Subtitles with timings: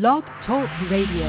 [0.00, 1.24] Blog Talk Radio.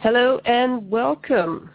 [0.00, 1.68] Hello and welcome.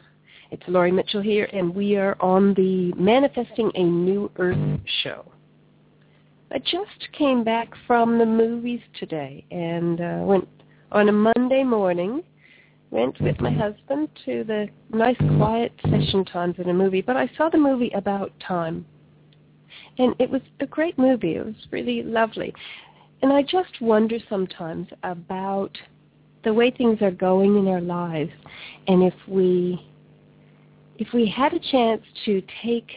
[0.50, 4.58] It's Laurie Mitchell here, and we are on the Manifesting a New Earth
[5.04, 5.24] show.
[6.52, 10.48] I just came back from the movies today and uh, went
[10.92, 12.24] on a Monday morning.
[12.92, 17.30] Went with my husband to the nice quiet session times in a movie, but I
[17.38, 18.84] saw the movie About Time.
[20.00, 21.36] And it was a great movie.
[21.36, 22.52] It was really lovely.
[23.22, 25.78] And I just wonder sometimes about
[26.44, 28.32] the way things are going in our lives
[28.88, 29.86] and if we
[30.98, 32.92] if we had a chance to take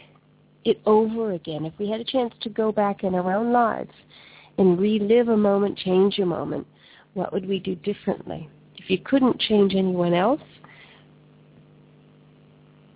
[0.64, 3.92] it over again, if we had a chance to go back in our own lives
[4.58, 6.66] and relive a moment, change a moment,
[7.14, 8.48] what would we do differently?
[8.76, 10.40] If you couldn't change anyone else,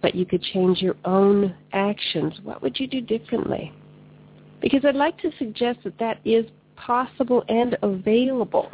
[0.02, 3.72] but you could change your own actions, what would you do differently?
[4.60, 8.70] Because I'd like to suggest that that is possible and available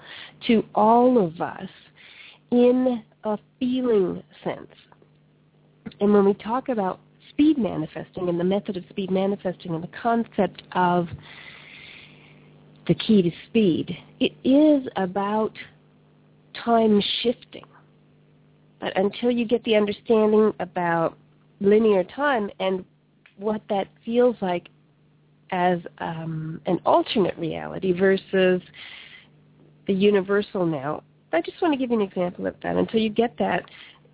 [0.47, 1.69] to all of us
[2.51, 4.71] in a feeling sense.
[6.01, 7.01] And when we talk about
[7.33, 11.09] speed manifesting and the method of speed manifesting and the concept of
[12.89, 15.53] the key to speed, it is about
[16.65, 17.65] time shifting.
[18.81, 21.17] But until you get the understanding about
[21.61, 22.85] linear time and
[23.37, 24.69] what that feels like
[25.53, 28.61] as um, an alternate reality versus
[29.87, 32.77] the universal now, I just want to give you an example of that.
[32.77, 33.65] Until you get that,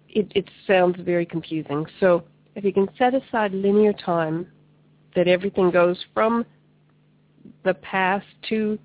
[0.09, 1.87] it, it sounds very confusing.
[2.01, 2.25] So
[2.59, 4.45] if you can set aside linear time,
[5.15, 6.45] that everything goes from
[7.65, 8.77] the past to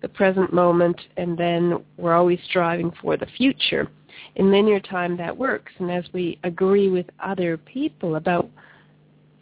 [0.00, 3.90] the present moment, and then we're always striving for the future.
[4.36, 5.72] In linear time, that works.
[5.80, 8.48] And as we agree with other people about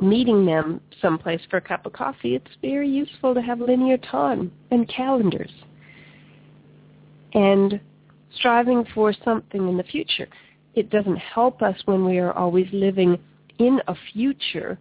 [0.01, 4.51] meeting them someplace for a cup of coffee, it's very useful to have linear time
[4.71, 5.53] and calendars.
[7.35, 7.81] And
[8.35, 10.29] striving for something in the future
[10.75, 13.19] it doesn't help us when we are always living
[13.59, 14.79] in a future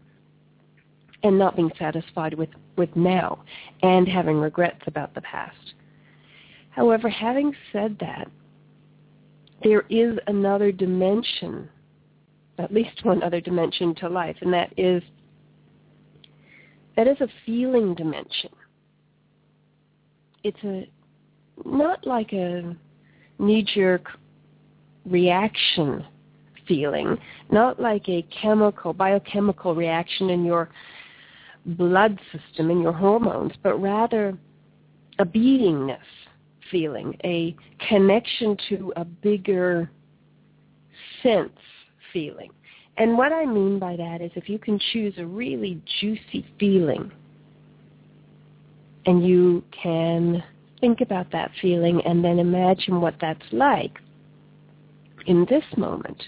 [1.24, 3.44] and not being satisfied with, with now
[3.82, 5.74] and having regrets about the past.
[6.70, 8.28] However, having said that,
[9.64, 11.70] there is another dimension,
[12.58, 15.02] at least one other dimension to life, and that is
[16.96, 18.52] that is a feeling dimension.
[20.44, 20.88] It's a
[21.66, 22.76] not like a
[23.40, 24.08] knee-jerk
[25.06, 26.06] reaction
[26.68, 27.18] feeling,
[27.52, 30.70] not like a chemical, biochemical reaction in your
[31.66, 34.38] blood system, in your hormones, but rather
[35.20, 35.98] a beingness
[36.72, 37.56] feeling, a
[37.88, 39.90] connection to a bigger
[41.22, 41.52] sense
[42.12, 42.52] feeling.
[42.98, 47.12] And what I mean by that is if you can choose a really juicy feeling
[49.06, 50.44] and you can
[50.80, 53.98] think about that feeling and then imagine what that's like,
[55.26, 56.22] in this moment,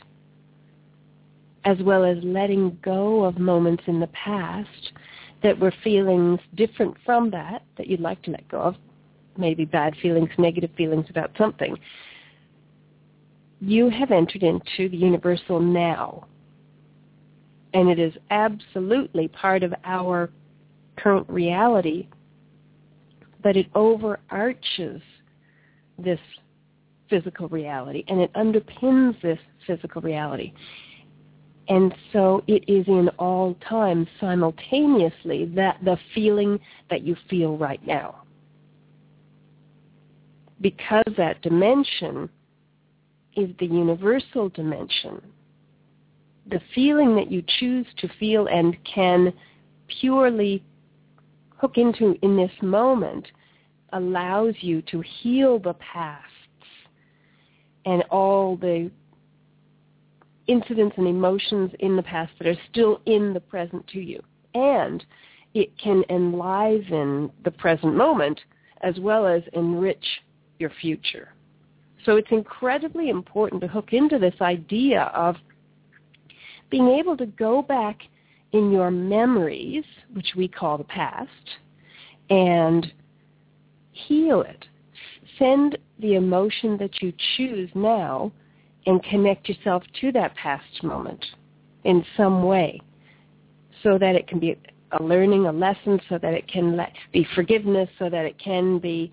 [1.66, 4.92] as well as letting go of moments in the past
[5.44, 8.76] that were feelings different from that, that you'd like to let go of,
[9.38, 11.78] maybe bad feelings, negative feelings about something,
[13.60, 16.28] you have entered into the universal now.
[17.74, 20.30] And it is absolutely part of our
[20.98, 22.08] current reality,
[23.44, 25.02] but it overarches
[25.98, 26.20] this
[27.10, 30.54] physical reality and it underpins this physical reality.
[31.68, 36.60] And so it is in all times simultaneously that the feeling
[36.90, 38.24] that you feel right now.
[40.62, 42.30] Because that dimension
[43.36, 45.22] is the universal dimension,
[46.48, 49.34] the feeling that you choose to feel and can
[50.00, 50.64] purely
[51.58, 53.28] hook into in this moment
[53.94, 56.32] allows you to heal the pasts
[57.86, 58.92] and all the
[60.48, 64.22] incidents and emotions in the past that are still in the present to you.
[64.54, 65.04] And
[65.54, 68.40] it can enliven the present moment
[68.82, 70.06] as well as enrich
[70.60, 71.30] your future.
[72.06, 75.36] So it's incredibly important to hook into this idea of
[76.70, 78.00] being able to go back
[78.52, 79.84] in your memories,
[80.14, 81.30] which we call the past,
[82.30, 82.92] and
[83.92, 84.66] heal it.
[85.40, 88.32] Send the emotion that you choose now
[88.86, 91.24] and connect yourself to that past moment
[91.84, 92.80] in some way
[93.84, 94.58] so that it can be
[94.92, 98.80] a learning, a lesson, so that it can let, be forgiveness, so that it can
[98.80, 99.12] be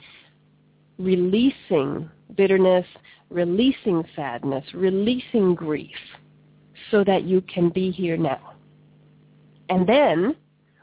[0.99, 2.87] releasing bitterness,
[3.31, 5.97] releasing sadness, releasing grief,
[6.91, 8.53] so that you can be here now.
[9.69, 10.37] And then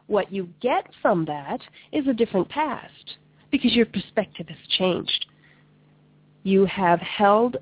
[0.08, 3.18] what you get from that is a different past
[3.52, 5.26] because your perspective has changed.
[6.44, 7.58] You have held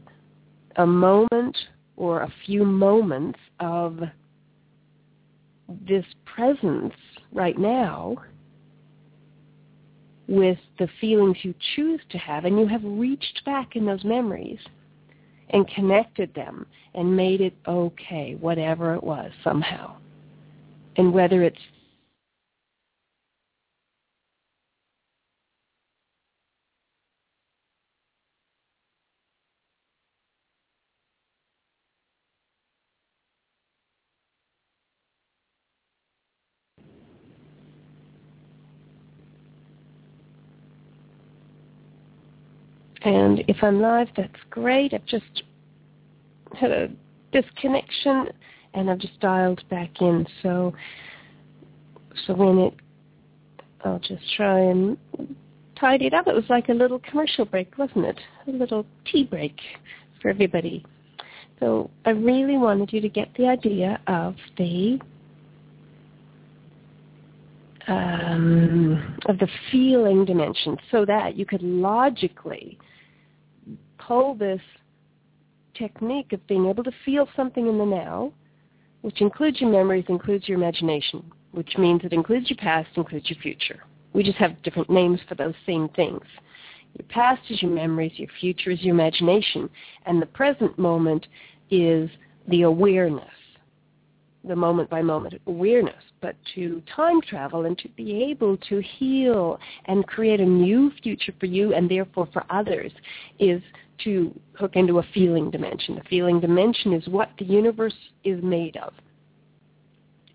[0.78, 1.58] a moment
[1.96, 4.00] or a few moments of
[5.88, 6.94] this presence
[7.34, 8.16] right now
[10.28, 14.60] with the feelings you choose to have, and you have reached back in those memories
[15.52, 19.96] and connected them and made it okay, whatever it was, somehow.
[20.98, 21.58] And whether it's
[43.08, 44.94] And if I'm live, that's great.
[44.94, 45.44] I've just
[46.60, 46.90] had a
[47.32, 48.28] disconnection
[48.74, 50.28] and I've just dialed back in.
[50.44, 50.74] So,
[52.26, 52.74] so when it,
[53.86, 54.98] I'll just try and
[55.80, 56.28] tidy it up.
[56.28, 58.20] It was like a little commercial break, wasn't it?
[58.46, 59.56] A little tea break
[60.22, 60.86] for everybody.
[61.62, 65.00] So I really wanted you to get the idea of the
[67.88, 72.78] um, of the feeling dimension, so that you could logically
[74.08, 74.62] pull this
[75.76, 78.32] technique of being able to feel something in the now,
[79.02, 83.40] which includes your memories, includes your imagination, which means it includes your past, includes your
[83.40, 83.84] future.
[84.14, 86.24] We just have different names for those same things.
[86.98, 89.70] Your past is your memories, your future is your imagination,
[90.06, 91.28] and the present moment
[91.70, 92.10] is
[92.48, 93.26] the awareness,
[94.48, 96.04] the moment by moment awareness.
[96.22, 101.34] But to time travel and to be able to heal and create a new future
[101.40, 102.92] for you and therefore for others
[103.40, 103.62] is
[104.04, 105.96] to hook into a feeling dimension.
[105.96, 108.94] The feeling dimension is what the universe is made of.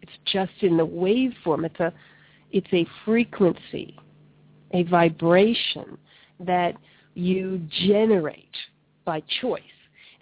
[0.00, 1.64] It's just in the waveform.
[1.64, 1.93] It's a,
[2.50, 3.97] it's a frequency,
[4.73, 5.97] a vibration
[6.41, 6.75] that
[7.14, 8.56] you generate
[9.05, 9.62] by choice.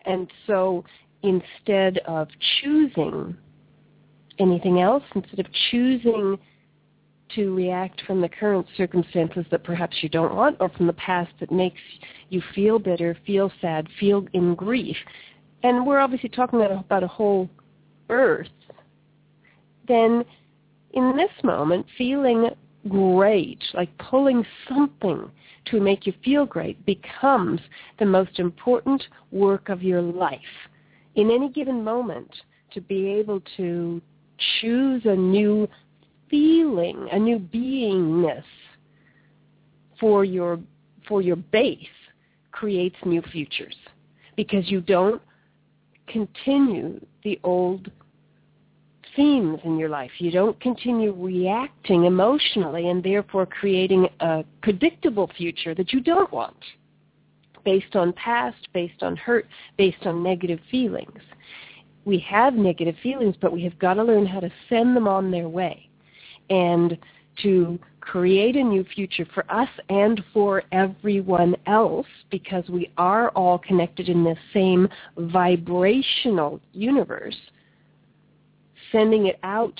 [0.04, 0.84] And so
[1.22, 2.28] instead of
[2.62, 3.36] choosing
[4.40, 6.38] anything else, instead of choosing
[7.34, 11.30] to react from the current circumstances that perhaps you don't want or from the past
[11.38, 11.80] that makes
[12.28, 14.96] you feel bitter, feel sad, feel in grief.
[15.62, 17.48] And we're obviously talking about a whole
[18.08, 18.48] earth.
[19.86, 20.24] Then
[20.92, 22.50] in this moment, feeling
[22.88, 25.30] great, like pulling something
[25.66, 27.60] to make you feel great becomes
[27.98, 30.40] the most important work of your life.
[31.14, 32.30] In any given moment,
[32.72, 34.00] to be able to
[34.60, 35.68] choose a new
[36.28, 38.44] feeling, a new beingness
[39.98, 40.58] for your
[41.08, 41.78] for your base
[42.52, 43.74] creates new futures
[44.36, 45.20] because you don't
[46.06, 47.90] continue the old
[49.16, 50.10] themes in your life.
[50.18, 56.56] You don't continue reacting emotionally and therefore creating a predictable future that you don't want
[57.64, 59.46] based on past, based on hurt,
[59.76, 61.20] based on negative feelings.
[62.04, 65.30] We have negative feelings, but we have got to learn how to send them on
[65.30, 65.88] their way
[66.48, 66.96] and
[67.42, 73.58] to create a new future for us and for everyone else because we are all
[73.58, 77.36] connected in this same vibrational universe,
[78.90, 79.78] sending it out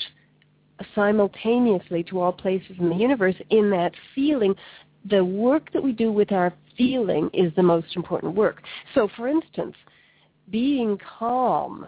[0.95, 4.54] simultaneously to all places in the universe in that feeling.
[5.11, 8.62] The work that we do with our feeling is the most important work.
[8.95, 9.75] So for instance,
[10.50, 11.87] being calm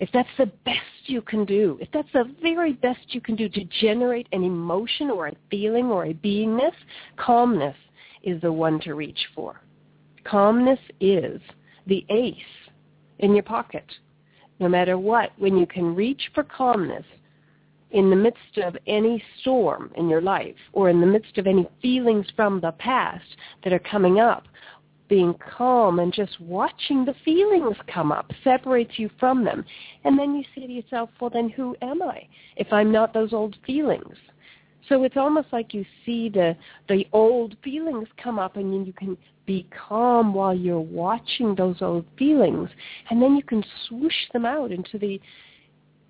[0.00, 3.48] if that's the best you can do, if that's the very best you can do
[3.48, 6.74] to generate an emotion or a feeling or a beingness,
[7.16, 7.76] calmness
[8.22, 9.60] is the one to reach for.
[10.24, 11.40] Calmness is
[11.86, 12.34] the ace
[13.18, 13.84] in your pocket.
[14.60, 17.04] No matter what, when you can reach for calmness
[17.90, 21.66] in the midst of any storm in your life or in the midst of any
[21.80, 23.24] feelings from the past
[23.64, 24.44] that are coming up,
[25.08, 29.64] being calm and just watching the feelings come up separates you from them.
[30.04, 33.32] And then you say to yourself, well, then who am I if I'm not those
[33.32, 34.16] old feelings?
[34.88, 36.56] So it's almost like you see the
[36.88, 41.76] the old feelings come up and then you can be calm while you're watching those
[41.80, 42.68] old feelings
[43.10, 45.20] and then you can swoosh them out into the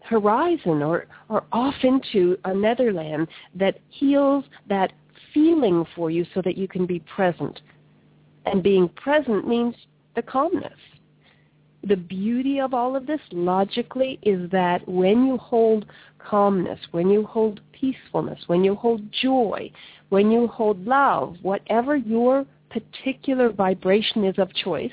[0.03, 4.93] horizon or, or off into another land that heals that
[5.35, 7.61] feeling for you so that you can be present
[8.53, 9.75] and being present means
[10.15, 10.73] the calmness.
[11.85, 15.87] the beauty of all of this logically is that when you hold
[16.19, 19.71] calmness, when you hold peacefulness, when you hold joy,
[20.09, 24.93] when you hold love, whatever your particular vibration is of choice,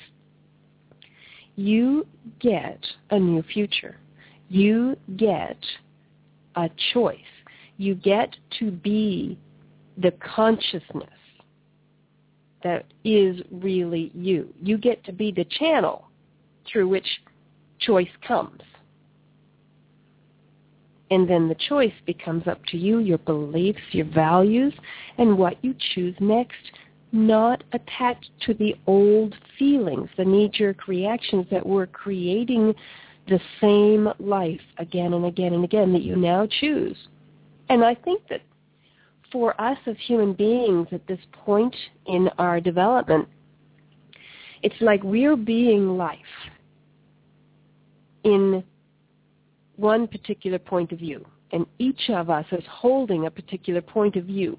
[1.55, 2.05] you
[2.39, 3.97] get a new future.
[4.49, 5.57] You get
[6.55, 7.17] a choice.
[7.77, 9.37] You get to be
[9.97, 11.14] the consciousness
[12.65, 14.51] that is really you.
[14.59, 16.07] You get to be the channel
[16.67, 17.05] through which
[17.79, 18.59] choice comes.
[21.11, 24.73] And then the choice becomes up to you, your beliefs, your values,
[25.19, 26.55] and what you choose next,
[27.11, 32.73] not attached to the old feelings, the knee-jerk reactions that were creating
[33.27, 36.97] the same life again and again and again that you now choose.
[37.69, 38.41] And I think that
[39.31, 41.75] for us as human beings at this point
[42.07, 43.27] in our development,
[44.63, 46.19] it's like we're being life
[48.23, 48.63] in
[49.75, 51.25] one particular point of view.
[51.51, 54.57] And each of us is holding a particular point of view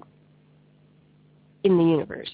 [1.63, 2.31] in the universe.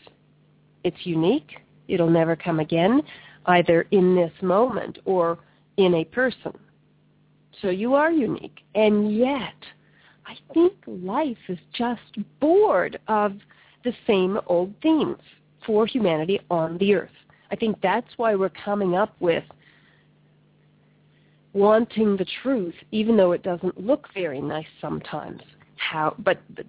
[0.84, 1.52] It's unique.
[1.88, 3.02] It'll never come again,
[3.48, 5.40] either in this moment or
[5.78, 6.54] in a person.
[7.62, 8.60] So you are unique.
[8.76, 9.56] And yet,
[10.26, 12.02] I think life is just
[12.40, 13.34] bored of
[13.84, 15.22] the same old themes
[15.66, 17.10] for humanity on the earth.
[17.52, 19.44] I think that's why we're coming up with
[21.54, 25.42] wanting the truth, even though it doesn't look very nice sometimes.
[25.76, 26.64] How, but the,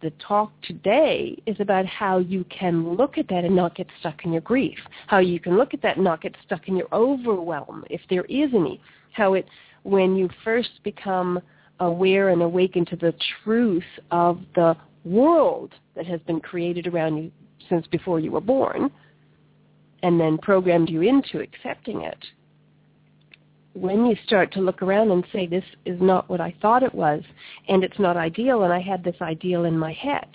[0.00, 4.24] the talk today is about how you can look at that and not get stuck
[4.24, 4.78] in your grief.
[5.06, 8.24] How you can look at that and not get stuck in your overwhelm, if there
[8.24, 8.80] is any.
[9.12, 9.46] How it,
[9.82, 11.40] when you first become
[11.80, 17.30] aware and awaken to the truth of the world that has been created around you
[17.68, 18.90] since before you were born,
[20.02, 22.18] and then programmed you into accepting it,
[23.74, 26.94] when you start to look around and say, this is not what I thought it
[26.94, 27.22] was,
[27.68, 30.28] and it's not ideal, and I had this ideal in my head,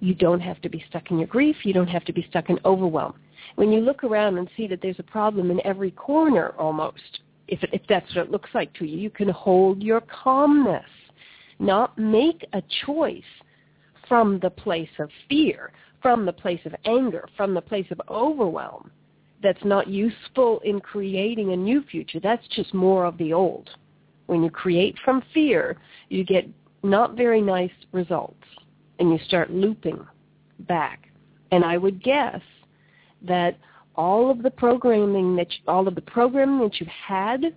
[0.00, 1.56] you don't have to be stuck in your grief.
[1.62, 3.14] You don't have to be stuck in overwhelm.
[3.56, 7.60] When you look around and see that there's a problem in every corner almost, if,
[7.72, 10.84] if that's what it looks like to you, you can hold your calmness,
[11.58, 13.22] not make a choice
[14.08, 18.90] from the place of fear, from the place of anger, from the place of overwhelm
[19.42, 22.20] that's not useful in creating a new future.
[22.20, 23.70] That's just more of the old.
[24.26, 25.76] When you create from fear,
[26.08, 26.46] you get
[26.82, 28.44] not very nice results
[28.98, 30.06] and you start looping
[30.60, 31.08] back.
[31.52, 32.40] And I would guess
[33.22, 33.56] that
[34.00, 37.54] all of the programming that you, all of the programming that you've had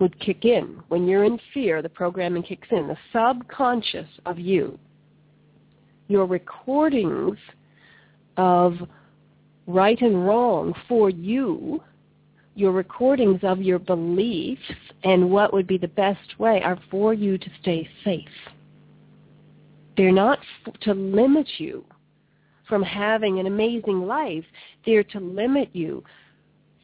[0.00, 0.82] would kick in.
[0.88, 2.88] When you're in fear, the programming kicks in.
[2.88, 4.76] The subconscious of you,
[6.08, 7.38] your recordings
[8.36, 8.74] of
[9.68, 11.80] right and wrong for you,
[12.56, 14.60] your recordings of your beliefs
[15.04, 18.26] and what would be the best way are for you to stay safe.
[19.96, 20.40] They're not
[20.80, 21.84] to limit you
[22.68, 24.44] from having an amazing life.
[24.84, 26.04] They're to limit you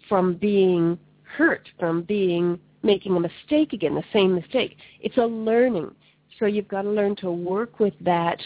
[0.09, 4.77] from being hurt, from being making a mistake again, the same mistake.
[5.01, 5.93] It's a learning.
[6.39, 8.39] So you've got to learn to work with that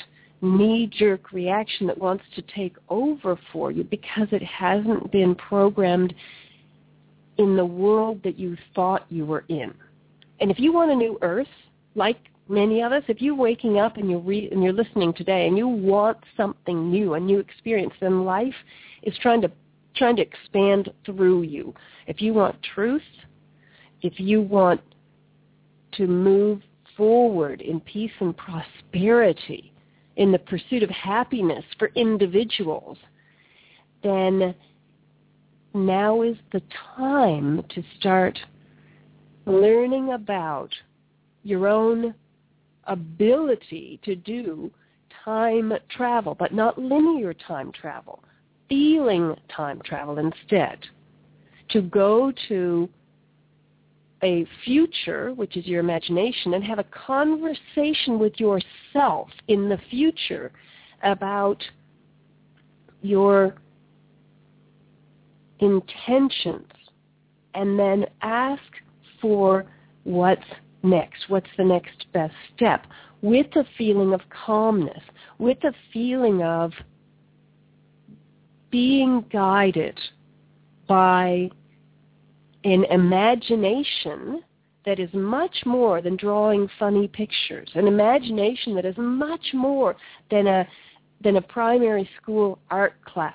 [0.42, 6.14] knee-jerk reaction that wants to take over for you because it hasn't been programmed
[7.38, 9.72] in the world that you thought you were in.
[10.40, 11.48] And if you want a new earth,
[11.94, 15.46] like many of us, if you're waking up and you're, re- and you're listening today
[15.46, 18.54] and you want something new, a new experience, then life
[19.02, 19.50] is trying to
[19.94, 21.74] trying to expand through you.
[22.06, 23.00] If you want truth,
[24.02, 24.82] if you want
[25.92, 26.60] to move
[26.96, 29.72] forward in peace and prosperity,
[30.16, 32.98] in the pursuit of happiness for individuals,
[34.02, 34.54] then
[35.74, 36.62] now is the
[36.96, 38.38] time to start
[39.46, 40.70] learning about
[41.42, 42.14] your own
[42.86, 44.70] ability to do
[45.24, 48.22] time travel, but not linear time travel,
[48.68, 50.78] feeling time travel instead.
[51.70, 52.88] To go to
[54.22, 60.52] a future, which is your imagination, and have a conversation with yourself in the future
[61.02, 61.62] about
[63.02, 63.56] your
[65.60, 66.70] intentions
[67.54, 68.62] and then ask
[69.20, 69.64] for
[70.04, 70.44] what's
[70.82, 72.86] next, what's the next best step,
[73.22, 75.02] with a feeling of calmness,
[75.38, 76.72] with a feeling of
[78.70, 79.98] being guided
[80.88, 81.50] by
[82.64, 84.42] an imagination
[84.84, 89.96] that is much more than drawing funny pictures, an imagination that is much more
[90.30, 90.66] than a,
[91.22, 93.34] than a primary school art class,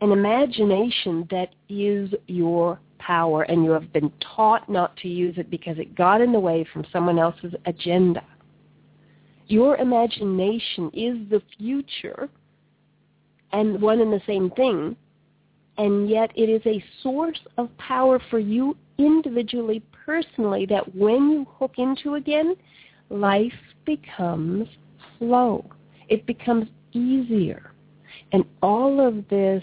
[0.00, 5.50] an imagination that is your power and you have been taught not to use it
[5.50, 8.22] because it got in the way from someone else's agenda.
[9.46, 12.28] Your imagination is the future
[13.52, 14.96] and one and the same thing,
[15.76, 21.46] and yet it is a source of power for you individually, personally, that when you
[21.58, 22.54] hook into again,
[23.10, 23.52] life
[23.84, 24.66] becomes
[25.18, 25.64] flow.
[26.08, 27.72] It becomes easier.
[28.32, 29.62] And all of this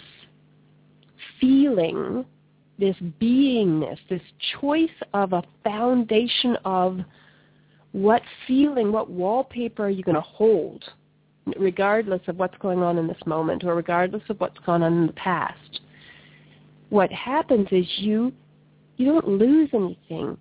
[1.39, 2.25] feeling,
[2.81, 4.21] this beingness, this
[4.59, 6.99] choice of a foundation of
[7.91, 10.83] what feeling, what wallpaper are you going to hold,
[11.57, 15.07] regardless of what's going on in this moment or regardless of what's gone on in
[15.07, 15.79] the past.
[16.89, 18.33] What happens is you
[18.97, 20.37] you don't lose anything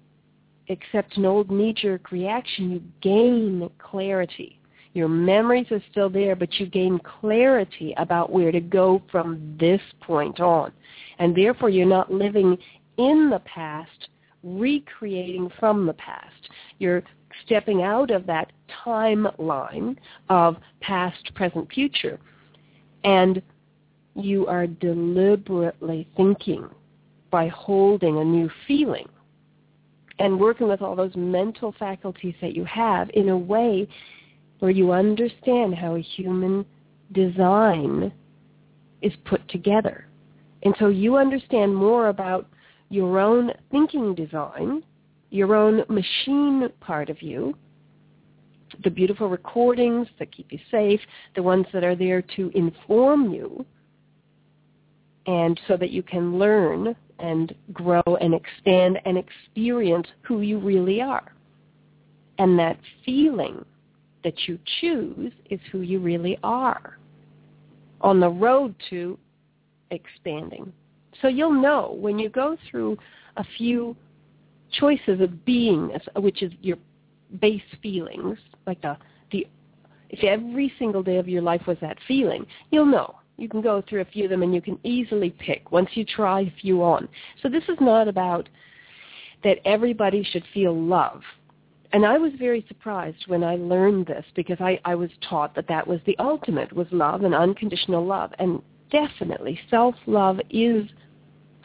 [0.69, 2.71] except an old knee-jerk reaction.
[2.71, 4.61] You gain clarity.
[4.93, 9.81] Your memories are still there, but you gain clarity about where to go from this
[10.01, 10.73] point on.
[11.21, 12.59] And therefore you're not living
[12.97, 14.09] in the past,
[14.43, 16.49] recreating from the past.
[16.79, 17.03] You're
[17.45, 18.51] stepping out of that
[18.85, 19.97] timeline
[20.29, 22.19] of past, present, future.
[23.05, 23.41] And
[24.15, 26.69] you are deliberately thinking
[27.31, 29.09] by holding a new feeling
[30.19, 33.89] and working with all those mental faculties that you have in a way
[34.59, 36.67] where you understand how a human
[37.13, 38.13] design
[39.01, 40.07] is put together.
[40.63, 42.49] And so you understand more about
[42.91, 44.83] your own thinking design,
[45.31, 47.55] your own machine part of you,
[48.85, 51.01] the beautiful recordings that keep you safe,
[51.35, 53.65] the ones that are there to inform you,
[55.27, 61.01] and so that you can learn and grow and expand and experience who you really
[61.01, 61.35] are.
[62.39, 63.65] And that feeling
[64.25, 66.99] that you choose is who you really are
[68.01, 69.19] on the road to
[69.91, 70.73] expanding.
[71.21, 72.99] So you'll know when you go through
[73.37, 73.97] a few
[74.73, 76.77] choices of beingness, which is your
[77.41, 78.97] base feelings, like the,
[79.33, 79.47] the
[80.09, 83.17] if every single day of your life was that feeling, you'll know.
[83.37, 86.05] You can go through a few of them and you can easily pick once you
[86.05, 87.09] try a few on.
[87.43, 88.49] So this is not about
[89.43, 91.23] that everybody should feel love
[91.93, 95.67] and I was very surprised when I learned this because I, I was taught that
[95.69, 98.33] that was the ultimate, was love and unconditional love.
[98.39, 100.87] And definitely self-love is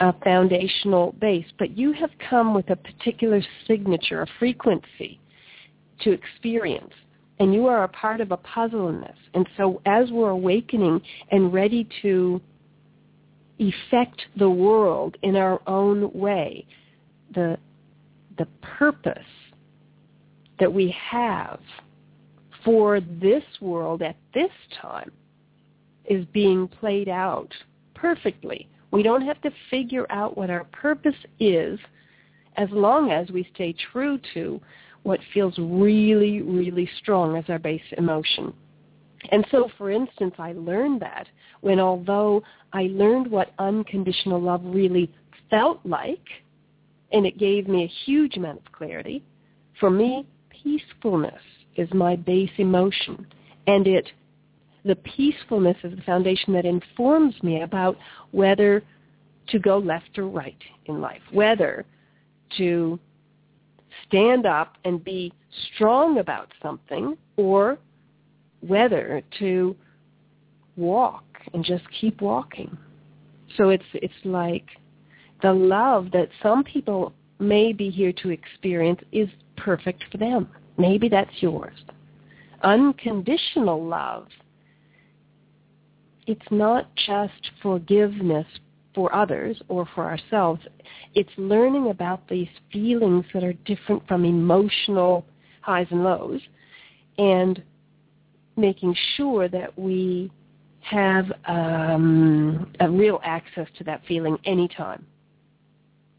[0.00, 5.20] a foundational base, but you have come with a particular signature, a frequency
[6.00, 6.92] to experience.
[7.38, 9.16] And you are a part of a puzzle in this.
[9.34, 12.40] And so as we're awakening and ready to
[13.58, 16.66] effect the world in our own way,
[17.34, 17.58] the,
[18.38, 19.18] the purpose
[20.58, 21.60] that we have
[22.64, 25.10] for this world at this time
[26.08, 27.52] is being played out
[27.94, 28.68] perfectly.
[28.90, 31.78] We don't have to figure out what our purpose is
[32.56, 34.60] as long as we stay true to
[35.02, 38.52] what feels really, really strong as our base emotion.
[39.30, 41.26] And so, for instance, I learned that
[41.60, 42.42] when although
[42.72, 45.12] I learned what unconditional love really
[45.50, 46.24] felt like,
[47.12, 49.22] and it gave me a huge amount of clarity,
[49.78, 51.40] for me, peacefulness
[51.76, 53.26] is my base emotion.
[53.66, 54.06] And it,
[54.86, 57.96] the peacefulness is the foundation that informs me about
[58.30, 58.82] whether
[59.48, 61.84] to go left or right in life, whether
[62.56, 62.98] to
[64.06, 65.32] stand up and be
[65.74, 67.78] strong about something or
[68.60, 69.76] whether to
[70.76, 72.76] walk and just keep walking.
[73.56, 74.66] So it's it's like
[75.42, 80.48] the love that some people may be here to experience is perfect for them.
[80.78, 81.76] Maybe that's yours.
[82.62, 84.26] Unconditional love,
[86.26, 88.46] it's not just forgiveness
[88.94, 90.60] for others or for ourselves.
[91.14, 95.26] It's learning about these feelings that are different from emotional
[95.60, 96.40] highs and lows
[97.18, 97.62] and
[98.56, 100.30] making sure that we
[100.80, 105.04] have um, a real access to that feeling anytime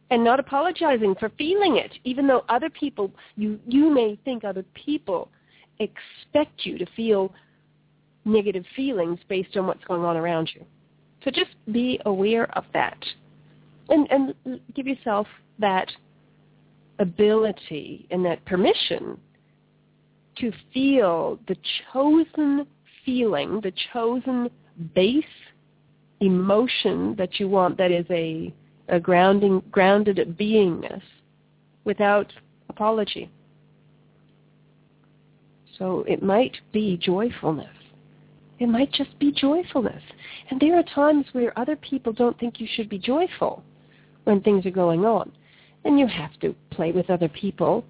[0.10, 4.64] and not apologizing for feeling it, even though other people, you, you may think other
[4.74, 5.30] people
[5.80, 7.34] expect you to feel
[8.28, 10.66] negative feelings based on what's going on around you.
[11.24, 12.98] So just be aware of that
[13.90, 15.28] and, and give yourself
[15.60, 15.90] that
[17.00, 19.18] ability and that permission
[20.38, 21.56] to feel the
[21.92, 22.68] chosen
[23.06, 24.50] feeling, the chosen
[24.94, 25.24] base
[26.20, 28.54] emotion that you want that is a
[28.90, 31.02] a grounding, grounded beingness
[31.84, 32.32] without
[32.70, 33.30] apology.
[35.78, 37.68] So it might be joyfulness.
[38.60, 40.02] It might just be joyfulness.
[40.50, 43.64] And there are times where other people don't think you should be joyful
[44.24, 45.32] when things are going on.
[45.86, 47.86] And you have to play with other people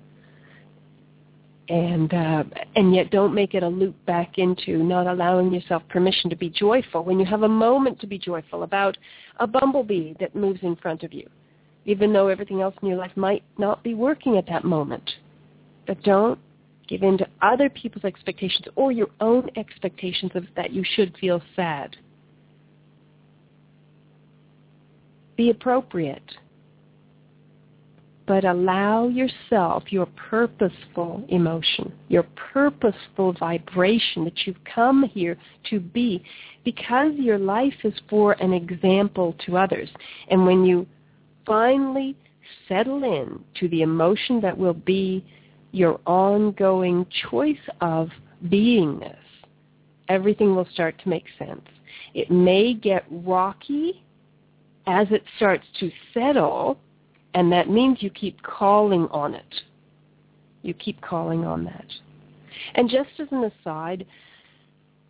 [1.69, 2.43] and uh,
[2.75, 6.49] and yet don't make it a loop back into not allowing yourself permission to be
[6.49, 8.97] joyful when you have a moment to be joyful about
[9.39, 11.27] a bumblebee that moves in front of you,
[11.86, 15.10] even though everything else in your life might not be working at that moment.
[15.86, 16.39] But don't
[16.88, 21.41] give in to other people's expectations or your own expectations of that you should feel
[21.56, 21.95] sad.
[25.36, 26.32] Be appropriate
[28.28, 32.23] but allow yourself your purposeful emotion, your
[32.54, 35.38] purposeful vibration that you've come here
[35.69, 36.21] to be
[36.65, 39.89] because your life is for an example to others.
[40.30, 40.86] And when you
[41.45, 42.17] finally
[42.67, 45.26] settle in to the emotion that will be
[45.77, 48.09] your ongoing choice of
[48.47, 49.15] beingness,
[50.09, 51.65] everything will start to make sense.
[52.13, 54.03] It may get rocky
[54.87, 56.79] as it starts to settle,
[57.33, 59.55] and that means you keep calling on it.
[60.63, 61.85] You keep calling on that.
[62.75, 64.05] And just as an aside,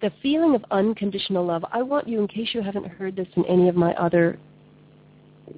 [0.01, 3.45] the feeling of unconditional love, I want you, in case you haven't heard this in
[3.45, 4.37] any of my other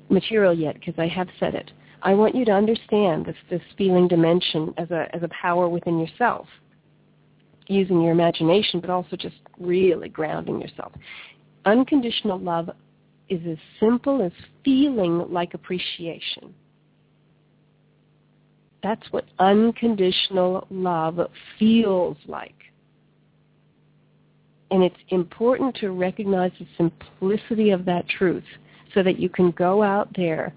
[0.10, 4.08] material yet, because I have said it, I want you to understand this, this feeling
[4.08, 6.48] dimension as a, as a power within yourself,
[7.68, 10.92] using your imagination, but also just really grounding yourself.
[11.66, 12.70] Unconditional love
[13.28, 14.32] is as simple as
[14.64, 16.54] feeling like appreciation.
[18.82, 21.20] That's what unconditional love
[21.58, 22.56] feels like.
[24.72, 28.44] And it's important to recognize the simplicity of that truth
[28.94, 30.54] so that you can go out there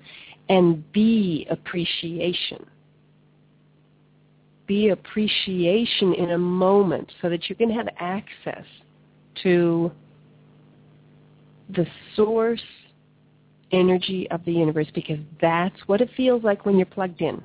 [0.53, 2.67] and be appreciation.
[4.67, 8.67] Be appreciation in a moment so that you can have access
[9.43, 9.91] to
[11.71, 12.61] the source
[13.73, 17.43] energy of the universe because that's what it feels like when you're plugged in.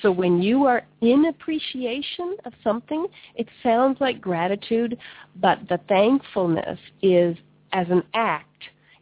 [0.00, 4.96] So when you are in appreciation of something, it sounds like gratitude,
[5.36, 7.36] but the thankfulness is
[7.72, 8.47] as an act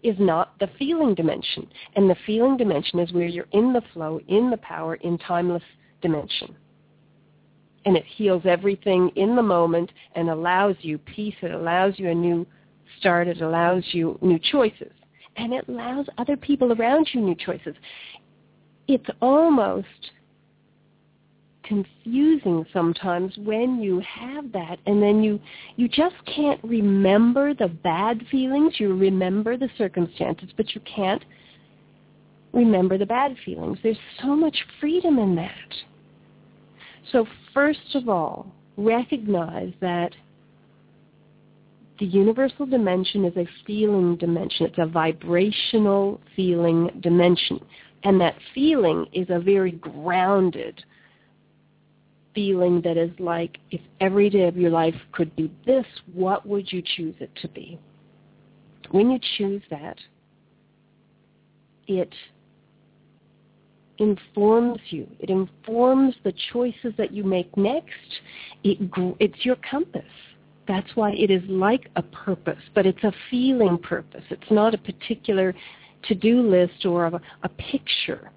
[0.03, 1.67] is not the feeling dimension.
[1.95, 5.63] And the feeling dimension is where you're in the flow, in the power, in timeless
[6.03, 6.55] dimension.
[7.85, 11.35] And it heals everything in the moment and allows you peace.
[11.43, 12.47] It allows you a new
[12.99, 13.29] start.
[13.29, 14.93] It allows you new choices.
[15.37, 17.77] And it allows other people around you new choices.
[18.89, 19.87] It's almost
[21.67, 25.41] confusing sometimes when you have that and then you
[25.77, 31.25] you just can't remember the bad feelings you remember the circumstances but you can't
[32.53, 35.51] remember the bad feelings there's so much freedom in that
[37.13, 40.13] so first of all recognize that
[41.99, 44.67] the universal dimension is a feeling dimension.
[44.67, 47.59] It's a vibrational feeling dimension.
[48.05, 50.83] And that feeling is a very grounded
[52.37, 56.71] feeling that is like, if every day of your life could be this, what would
[56.71, 57.81] you choose it to be?
[58.93, 59.97] When you choose that,
[61.89, 62.13] it
[63.99, 65.09] informs you.
[65.19, 68.21] It informs the choices that you make next.
[68.63, 68.79] It,
[69.19, 70.05] it's your compass.
[70.69, 74.25] That's why it is like a purpose, but it's a feeling purpose.
[74.31, 75.55] It's not a particular
[76.05, 78.31] to-do list or a, a picture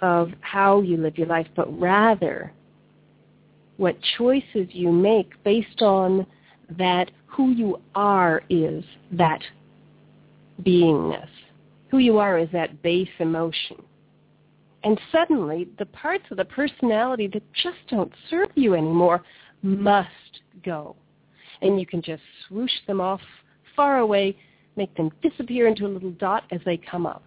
[0.00, 2.52] of how you live your life, but rather
[3.76, 6.26] what choices you make based on
[6.78, 9.40] that who you are is that
[10.62, 11.28] beingness.
[11.90, 13.82] Who you are is that base emotion.
[14.84, 19.22] And suddenly, the parts of the personality that just don't serve you anymore
[19.62, 20.08] must
[20.64, 20.96] go
[21.62, 23.20] and you can just swoosh them off
[23.74, 24.36] far away,
[24.76, 27.22] make them disappear into a little dot as they come up.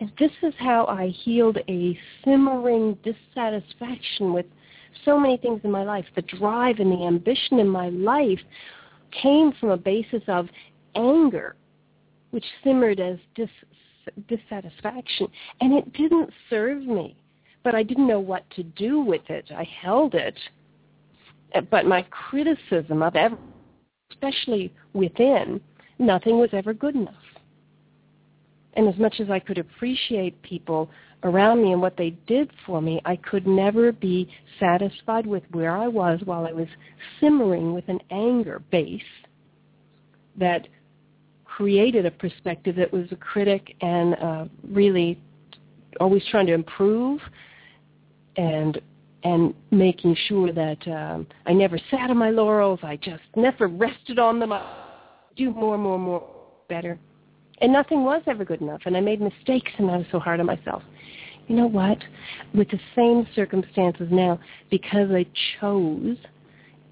[0.00, 4.46] And this is how I healed a simmering dissatisfaction with
[5.04, 6.04] so many things in my life.
[6.14, 8.40] The drive and the ambition in my life
[9.22, 10.48] came from a basis of
[10.94, 11.56] anger,
[12.30, 13.48] which simmered as dis-
[14.28, 15.28] dissatisfaction.
[15.60, 17.16] And it didn't serve me,
[17.62, 19.50] but I didn't know what to do with it.
[19.56, 20.38] I held it.
[21.70, 23.54] But my criticism of everything
[24.14, 25.60] especially within,
[25.98, 27.14] nothing was ever good enough.
[28.74, 30.90] And as much as I could appreciate people
[31.24, 34.28] around me and what they did for me, I could never be
[34.60, 36.68] satisfied with where I was while I was
[37.20, 39.02] simmering with an anger base
[40.36, 40.68] that
[41.44, 45.20] created a perspective that was a critic and uh, really
[46.00, 47.20] always trying to improve
[48.36, 48.80] and
[49.22, 52.80] and making sure that um, I never sat on my laurels.
[52.82, 54.52] I just never rested on them.
[54.52, 54.62] I
[55.34, 56.28] do more, more, more,
[56.68, 56.98] better.
[57.58, 58.82] And nothing was ever good enough.
[58.84, 60.82] And I made mistakes and I was so hard on myself.
[61.46, 61.98] You know what?
[62.54, 64.40] With the same circumstances now,
[64.70, 65.26] because I
[65.60, 66.16] chose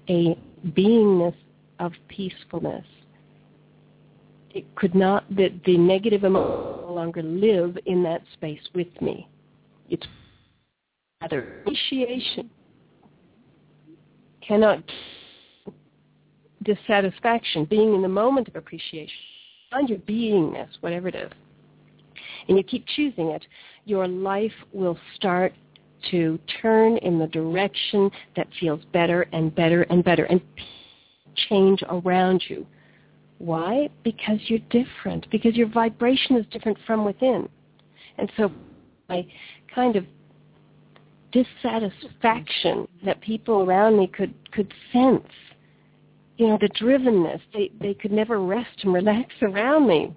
[0.09, 1.35] a beingness
[1.79, 2.85] of peacefulness,
[4.51, 9.27] it could not, the, the negative emotion no longer live in that space with me.
[9.89, 10.05] It's
[11.21, 12.49] rather appreciation
[14.47, 14.83] cannot
[16.63, 19.15] dissatisfaction, being in the moment of appreciation,
[19.73, 21.31] find your beingness, whatever it is,
[22.47, 23.45] and you keep choosing it,
[23.85, 25.53] your life will start
[26.11, 30.41] to turn in the direction that feels better and better and better and
[31.49, 32.65] change around you.
[33.39, 33.89] Why?
[34.03, 37.49] Because you're different, because your vibration is different from within.
[38.17, 38.51] And so
[39.09, 39.25] my
[39.73, 40.05] kind of
[41.31, 45.27] dissatisfaction that people around me could, could sense,
[46.37, 50.13] you know, the drivenness, they, they could never rest and relax around me.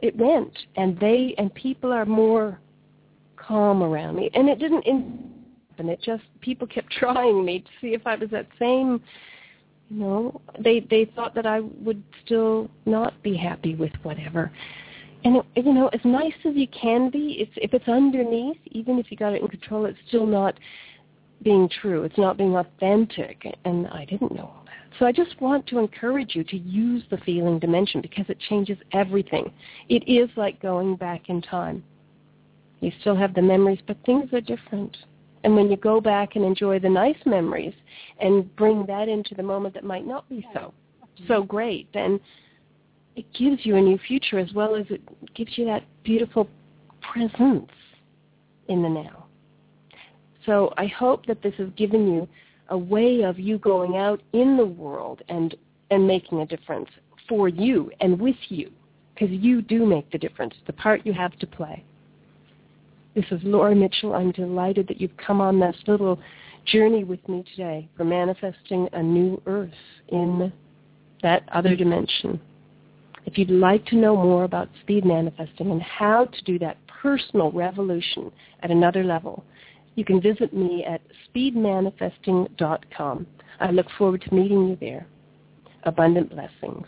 [0.00, 2.60] It went, and they and people are more
[3.36, 4.30] calm around me.
[4.34, 5.88] And it didn't happen.
[5.88, 9.00] It just people kept trying me to see if I was that same
[9.90, 14.50] you know, they they thought that I would still not be happy with whatever.
[15.24, 18.98] And it, you know, as nice as you can be, it's, if it's underneath, even
[18.98, 20.58] if you got it in control, it's still not
[21.42, 22.02] being true.
[22.04, 23.42] It's not being authentic.
[23.64, 24.52] And I didn't know.
[24.98, 28.78] So I just want to encourage you to use the feeling dimension because it changes
[28.92, 29.52] everything.
[29.88, 31.82] It is like going back in time.
[32.80, 34.96] You still have the memories, but things are different.
[35.42, 37.74] And when you go back and enjoy the nice memories
[38.20, 40.72] and bring that into the moment that might not be so
[41.28, 42.18] so great, then
[43.16, 45.00] it gives you a new future as well as it
[45.34, 46.48] gives you that beautiful
[47.00, 47.70] presence
[48.68, 49.26] in the now.
[50.46, 52.28] So I hope that this has given you
[52.68, 55.54] a way of you going out in the world and
[55.90, 56.88] and making a difference
[57.28, 58.70] for you and with you
[59.14, 61.84] because you do make the difference, the part you have to play.
[63.14, 64.14] This is Laura Mitchell.
[64.14, 66.18] I'm delighted that you've come on this little
[66.64, 69.70] journey with me today for manifesting a new earth
[70.08, 70.52] in
[71.22, 72.40] that other dimension.
[73.24, 77.52] If you'd like to know more about speed manifesting and how to do that personal
[77.52, 79.44] revolution at another level,
[79.96, 81.00] you can visit me at
[81.34, 83.26] speedmanifesting.com.
[83.60, 85.06] I look forward to meeting you there.
[85.84, 86.86] Abundant blessings.